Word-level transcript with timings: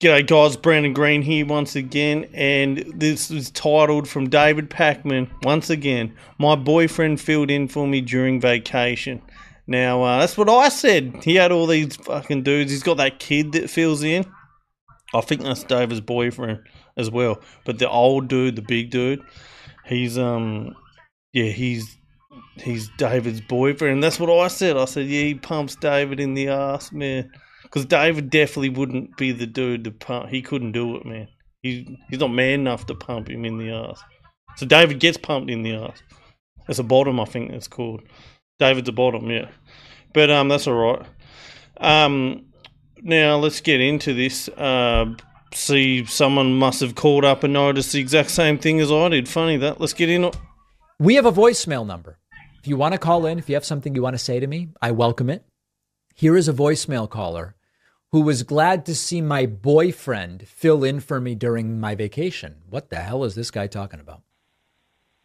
G'day 0.00 0.26
guys, 0.26 0.56
Brandon 0.56 0.94
Green 0.94 1.20
here 1.20 1.44
once 1.44 1.76
again, 1.76 2.26
and 2.32 2.78
this 2.94 3.30
is 3.30 3.50
titled 3.50 4.08
from 4.08 4.30
David 4.30 4.70
Pakman 4.70 5.28
once 5.42 5.68
again. 5.68 6.16
My 6.38 6.56
boyfriend 6.56 7.20
filled 7.20 7.50
in 7.50 7.68
for 7.68 7.86
me 7.86 8.00
during 8.00 8.40
vacation. 8.40 9.20
Now, 9.66 10.02
uh, 10.02 10.20
that's 10.20 10.38
what 10.38 10.48
I 10.48 10.70
said. 10.70 11.22
He 11.22 11.34
had 11.34 11.52
all 11.52 11.66
these 11.66 11.96
fucking 11.96 12.44
dudes. 12.44 12.70
He's 12.70 12.82
got 12.82 12.96
that 12.96 13.18
kid 13.18 13.52
that 13.52 13.68
fills 13.68 14.02
in. 14.02 14.24
I 15.12 15.20
think 15.20 15.42
that's 15.42 15.64
David's 15.64 16.00
boyfriend 16.00 16.60
as 16.96 17.10
well. 17.10 17.38
But 17.66 17.78
the 17.78 17.90
old 17.90 18.28
dude, 18.28 18.56
the 18.56 18.62
big 18.62 18.88
dude, 18.88 19.20
he's 19.84 20.16
um, 20.16 20.74
yeah, 21.34 21.50
he's 21.50 21.98
he's 22.56 22.88
David's 22.96 23.42
boyfriend. 23.42 24.02
That's 24.02 24.18
what 24.18 24.30
I 24.30 24.48
said. 24.48 24.78
I 24.78 24.86
said, 24.86 25.08
yeah, 25.08 25.24
he 25.24 25.34
pumps 25.34 25.76
David 25.76 26.20
in 26.20 26.32
the 26.32 26.48
ass, 26.48 26.90
man. 26.90 27.30
Because 27.70 27.86
David 27.86 28.30
definitely 28.30 28.70
wouldn't 28.70 29.16
be 29.16 29.30
the 29.30 29.46
dude 29.46 29.84
to 29.84 29.92
pump. 29.92 30.28
He 30.28 30.42
couldn't 30.42 30.72
do 30.72 30.96
it, 30.96 31.06
man. 31.06 31.28
He 31.62 31.98
he's 32.08 32.18
not 32.18 32.32
man 32.32 32.60
enough 32.60 32.86
to 32.86 32.94
pump 32.94 33.28
him 33.28 33.44
in 33.44 33.58
the 33.58 33.70
ass. 33.70 34.02
So 34.56 34.66
David 34.66 34.98
gets 34.98 35.16
pumped 35.16 35.50
in 35.50 35.62
the 35.62 35.76
ass. 35.76 36.02
It's 36.68 36.80
a 36.80 36.84
bottom, 36.84 37.20
I 37.20 37.24
think 37.26 37.52
it's 37.52 37.68
called. 37.68 38.02
David's 38.58 38.88
a 38.88 38.92
bottom, 38.92 39.30
yeah. 39.30 39.48
But 40.12 40.30
um, 40.30 40.48
that's 40.48 40.66
all 40.66 40.74
right. 40.74 41.06
Um, 41.78 42.46
now 43.02 43.36
let's 43.36 43.60
get 43.60 43.80
into 43.80 44.14
this. 44.14 44.48
Uh, 44.48 45.14
see, 45.54 46.04
someone 46.06 46.54
must 46.54 46.80
have 46.80 46.94
called 46.94 47.24
up 47.24 47.44
and 47.44 47.52
noticed 47.52 47.92
the 47.92 48.00
exact 48.00 48.30
same 48.30 48.58
thing 48.58 48.80
as 48.80 48.90
I 48.90 49.08
did. 49.08 49.28
Funny 49.28 49.56
that. 49.58 49.80
Let's 49.80 49.92
get 49.92 50.10
in. 50.10 50.30
We 50.98 51.14
have 51.14 51.26
a 51.26 51.32
voicemail 51.32 51.86
number. 51.86 52.18
If 52.60 52.66
you 52.68 52.76
want 52.76 52.92
to 52.92 52.98
call 52.98 53.26
in, 53.26 53.38
if 53.38 53.48
you 53.48 53.54
have 53.54 53.64
something 53.64 53.94
you 53.94 54.02
want 54.02 54.14
to 54.14 54.18
say 54.18 54.40
to 54.40 54.46
me, 54.46 54.68
I 54.82 54.90
welcome 54.90 55.30
it. 55.30 55.44
Here 56.14 56.36
is 56.36 56.48
a 56.48 56.52
voicemail 56.52 57.08
caller 57.08 57.54
who 58.12 58.22
was 58.22 58.42
glad 58.42 58.84
to 58.86 58.94
see 58.94 59.20
my 59.20 59.46
boyfriend 59.46 60.46
fill 60.48 60.82
in 60.84 61.00
for 61.00 61.20
me 61.20 61.34
during 61.34 61.78
my 61.78 61.94
vacation. 61.94 62.56
What 62.68 62.90
the 62.90 62.96
hell 62.96 63.24
is 63.24 63.34
this 63.34 63.50
guy 63.50 63.66
talking 63.66 64.00
about? 64.00 64.22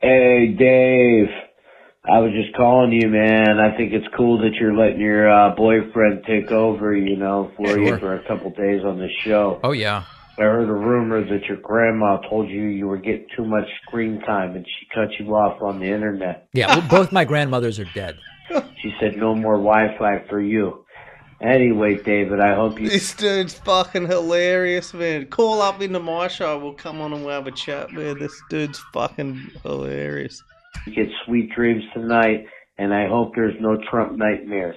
Hey, 0.00 0.48
Dave. 0.58 1.28
I 2.04 2.18
was 2.18 2.32
just 2.32 2.56
calling 2.56 2.90
you, 2.90 3.08
man. 3.08 3.60
I 3.60 3.76
think 3.76 3.92
it's 3.92 4.06
cool 4.16 4.38
that 4.38 4.54
you're 4.60 4.76
letting 4.76 5.00
your 5.00 5.30
uh, 5.30 5.54
boyfriend 5.54 6.24
take 6.26 6.50
over, 6.50 6.96
you 6.96 7.14
know, 7.14 7.52
for 7.56 7.78
you 7.78 7.96
for 7.98 8.16
a 8.16 8.26
couple 8.26 8.50
days 8.50 8.82
on 8.84 8.98
the 8.98 9.08
show. 9.20 9.60
Oh, 9.62 9.70
yeah. 9.70 10.02
I 10.36 10.42
heard 10.42 10.68
a 10.68 10.72
rumor 10.72 11.22
that 11.22 11.44
your 11.44 11.58
grandma 11.58 12.16
told 12.28 12.48
you 12.48 12.62
you 12.62 12.88
were 12.88 12.96
getting 12.96 13.26
too 13.36 13.44
much 13.44 13.66
screen 13.86 14.20
time 14.22 14.56
and 14.56 14.66
she 14.66 14.86
cut 14.92 15.10
you 15.20 15.32
off 15.36 15.62
on 15.62 15.78
the 15.78 15.86
internet. 15.86 16.48
Yeah, 16.54 16.78
well, 16.78 16.88
both 16.88 17.12
my 17.12 17.24
grandmothers 17.24 17.78
are 17.78 17.88
dead. 17.94 18.18
She 18.82 18.92
said 19.00 19.16
no 19.16 19.36
more 19.36 19.54
Wi-Fi 19.54 20.24
for 20.28 20.40
you. 20.40 20.84
Anyway, 21.42 21.96
David, 21.96 22.38
I 22.38 22.54
hope 22.54 22.80
you 22.80 22.88
This 22.88 23.14
dude's 23.14 23.54
fucking 23.54 24.06
hilarious, 24.06 24.94
man. 24.94 25.26
Call 25.26 25.60
up 25.60 25.82
into 25.82 25.98
my 25.98 26.28
show. 26.28 26.56
We'll 26.58 26.74
come 26.74 27.00
on 27.00 27.12
and 27.12 27.24
we'll 27.24 27.34
have 27.34 27.48
a 27.48 27.52
chat, 27.52 27.92
man. 27.92 28.18
This 28.20 28.40
dude's 28.48 28.78
fucking 28.92 29.50
hilarious. 29.64 30.40
get 30.94 31.08
sweet 31.24 31.50
dreams 31.52 31.82
tonight, 31.92 32.46
and 32.78 32.94
I 32.94 33.08
hope 33.08 33.34
there's 33.34 33.60
no 33.60 33.76
Trump 33.90 34.16
nightmares. 34.16 34.76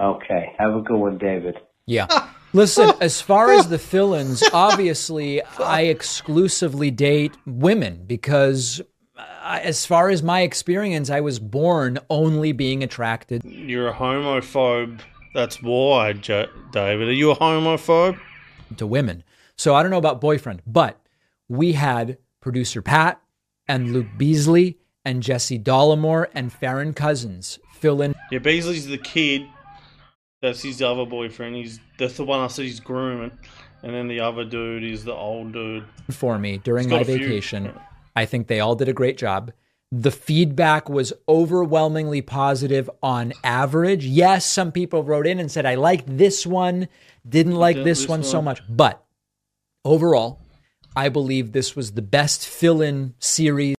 Okay, 0.00 0.54
have 0.58 0.76
a 0.76 0.80
good 0.80 0.98
one, 0.98 1.18
David. 1.18 1.56
Yeah. 1.86 2.06
Listen, 2.52 2.92
as 3.00 3.20
far 3.20 3.50
as 3.50 3.68
the 3.68 3.78
fill 3.78 4.14
ins, 4.14 4.42
obviously, 4.52 5.42
I 5.58 5.82
exclusively 5.82 6.92
date 6.92 7.32
women 7.44 8.04
because, 8.06 8.80
uh, 9.18 9.60
as 9.62 9.84
far 9.84 10.08
as 10.08 10.22
my 10.22 10.42
experience, 10.42 11.10
I 11.10 11.20
was 11.20 11.40
born 11.40 11.98
only 12.08 12.52
being 12.52 12.84
attracted 12.84 13.42
You're 13.44 13.88
a 13.88 13.92
homophobe. 13.92 15.00
That's 15.36 15.62
why, 15.62 16.14
J- 16.14 16.48
David. 16.72 17.08
Are 17.08 17.12
you 17.12 17.30
a 17.30 17.36
homophobe? 17.36 18.18
to 18.78 18.86
women. 18.86 19.22
So 19.56 19.74
I 19.74 19.82
don't 19.82 19.90
know 19.90 19.98
about 19.98 20.18
boyfriend, 20.20 20.62
but 20.66 20.98
we 21.46 21.72
had 21.74 22.16
producer 22.40 22.80
Pat 22.80 23.20
and 23.68 23.92
Luke 23.92 24.06
Beasley 24.16 24.78
and 25.04 25.22
Jesse 25.22 25.58
Dollimore 25.58 26.28
and 26.34 26.50
Farron 26.50 26.94
Cousins 26.94 27.58
fill 27.74 28.00
in 28.00 28.14
Yeah, 28.32 28.38
Beasley's 28.38 28.86
the 28.86 28.96
kid. 28.98 29.46
That's 30.40 30.62
his 30.62 30.80
other 30.80 31.04
boyfriend. 31.04 31.54
He's 31.56 31.80
that's 31.98 32.16
the 32.16 32.24
one 32.24 32.40
I 32.40 32.46
said 32.46 32.64
he's 32.64 32.80
grooming, 32.80 33.30
and 33.82 33.94
then 33.94 34.08
the 34.08 34.20
other 34.20 34.44
dude 34.44 34.84
is 34.84 35.04
the 35.04 35.14
old 35.14 35.52
dude. 35.52 35.84
for 36.10 36.38
me 36.38 36.56
during 36.58 36.88
my 36.88 37.00
a 37.00 37.04
few- 37.04 37.18
vacation. 37.18 37.72
I 38.16 38.24
think 38.24 38.46
they 38.46 38.60
all 38.60 38.74
did 38.74 38.88
a 38.88 38.92
great 38.94 39.18
job. 39.18 39.52
The 39.92 40.10
feedback 40.10 40.88
was 40.88 41.12
overwhelmingly 41.28 42.20
positive 42.20 42.90
on 43.02 43.32
average. 43.44 44.04
Yes, 44.04 44.44
some 44.44 44.72
people 44.72 45.04
wrote 45.04 45.26
in 45.26 45.38
and 45.38 45.50
said, 45.50 45.64
I 45.64 45.76
liked 45.76 46.04
this 46.06 46.44
one, 46.44 46.88
didn't 47.28 47.54
like 47.54 47.76
this, 47.76 48.00
this 48.00 48.08
one, 48.08 48.24
so 48.24 48.42
much. 48.42 48.62
But 48.68 49.04
overall, 49.84 50.40
I 50.96 51.08
believe 51.08 51.52
this 51.52 51.76
was 51.76 51.92
the 51.92 52.02
best 52.02 52.46
fill 52.46 52.82
in 52.82 53.14
series. 53.18 53.76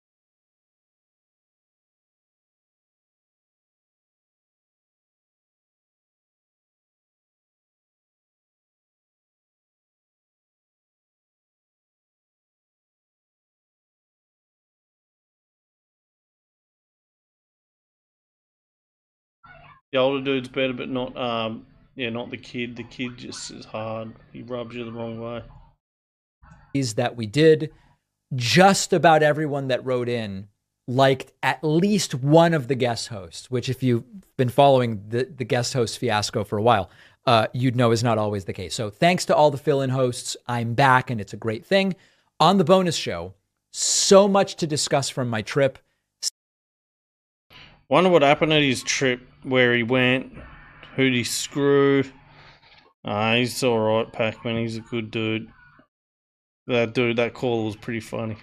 The 19.96 20.02
older 20.02 20.22
dude's 20.22 20.50
better, 20.50 20.74
but 20.74 20.90
not 20.90 21.16
um 21.16 21.64
yeah, 21.94 22.10
not 22.10 22.28
the 22.28 22.36
kid. 22.36 22.76
The 22.76 22.82
kid 22.82 23.16
just 23.16 23.50
is 23.50 23.64
hard. 23.64 24.12
He 24.30 24.42
rubs 24.42 24.74
you 24.74 24.84
the 24.84 24.92
wrong 24.92 25.18
way. 25.18 25.40
Is 26.74 26.96
that 26.96 27.16
we 27.16 27.24
did. 27.24 27.72
Just 28.34 28.92
about 28.92 29.22
everyone 29.22 29.68
that 29.68 29.82
wrote 29.86 30.10
in 30.10 30.48
liked 30.86 31.32
at 31.42 31.64
least 31.64 32.14
one 32.14 32.52
of 32.52 32.68
the 32.68 32.74
guest 32.74 33.08
hosts, 33.08 33.50
which, 33.50 33.70
if 33.70 33.82
you've 33.82 34.04
been 34.36 34.50
following 34.50 35.02
the, 35.08 35.24
the 35.34 35.46
guest 35.46 35.72
host 35.72 35.98
fiasco 35.98 36.44
for 36.44 36.58
a 36.58 36.62
while, 36.62 36.90
uh, 37.24 37.46
you'd 37.54 37.74
know 37.74 37.90
is 37.90 38.04
not 38.04 38.18
always 38.18 38.44
the 38.44 38.52
case. 38.52 38.74
So, 38.74 38.90
thanks 38.90 39.24
to 39.24 39.34
all 39.34 39.50
the 39.50 39.56
fill 39.56 39.80
in 39.80 39.88
hosts. 39.88 40.36
I'm 40.46 40.74
back, 40.74 41.08
and 41.08 41.22
it's 41.22 41.32
a 41.32 41.38
great 41.38 41.64
thing. 41.64 41.96
On 42.38 42.58
the 42.58 42.64
bonus 42.64 42.96
show, 42.96 43.32
so 43.72 44.28
much 44.28 44.56
to 44.56 44.66
discuss 44.66 45.08
from 45.08 45.30
my 45.30 45.40
trip. 45.40 45.78
Wonder 47.88 48.10
what 48.10 48.22
happened 48.22 48.52
at 48.52 48.62
his 48.62 48.82
trip, 48.82 49.20
where 49.44 49.72
he 49.74 49.84
went, 49.84 50.32
who'd 50.96 51.12
he 51.12 51.22
screw. 51.22 52.02
Ah, 53.04 53.34
he's 53.34 53.62
alright, 53.62 54.12
Pakman. 54.12 54.60
He's 54.60 54.76
a 54.76 54.80
good 54.80 55.12
dude. 55.12 55.48
That 56.66 56.94
dude, 56.94 57.18
that 57.18 57.34
call 57.34 57.66
was 57.66 57.76
pretty 57.76 58.00
funny. 58.00 58.36